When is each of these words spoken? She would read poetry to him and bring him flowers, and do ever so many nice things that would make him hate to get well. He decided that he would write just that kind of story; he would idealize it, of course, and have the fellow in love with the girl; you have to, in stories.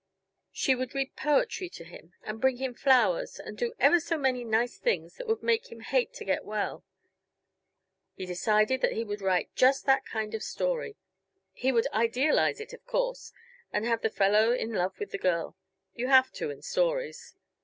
She 0.51 0.73
would 0.73 0.95
read 0.95 1.15
poetry 1.15 1.69
to 1.69 1.83
him 1.83 2.15
and 2.23 2.41
bring 2.41 2.57
him 2.57 2.73
flowers, 2.73 3.37
and 3.39 3.55
do 3.55 3.75
ever 3.77 3.99
so 3.99 4.17
many 4.17 4.43
nice 4.43 4.79
things 4.79 5.17
that 5.17 5.27
would 5.27 5.43
make 5.43 5.71
him 5.71 5.81
hate 5.81 6.11
to 6.15 6.25
get 6.25 6.43
well. 6.43 6.83
He 8.15 8.25
decided 8.25 8.81
that 8.81 8.93
he 8.93 9.03
would 9.03 9.21
write 9.21 9.53
just 9.53 9.85
that 9.85 10.07
kind 10.07 10.33
of 10.33 10.41
story; 10.41 10.95
he 11.53 11.71
would 11.71 11.85
idealize 11.93 12.59
it, 12.59 12.73
of 12.73 12.83
course, 12.87 13.31
and 13.71 13.85
have 13.85 14.01
the 14.01 14.09
fellow 14.09 14.51
in 14.53 14.73
love 14.73 14.97
with 14.99 15.11
the 15.11 15.19
girl; 15.19 15.55
you 15.93 16.07
have 16.07 16.31
to, 16.31 16.49
in 16.49 16.63
stories. 16.63 17.35